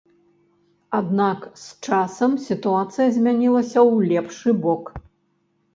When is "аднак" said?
0.99-1.39